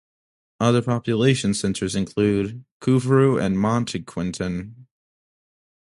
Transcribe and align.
Other 0.59 0.81
population 0.81 1.53
centers 1.53 1.93
include: 1.95 2.65
Couvreux 2.81 3.37
and 3.39 3.55
Montquintin. 3.55 4.87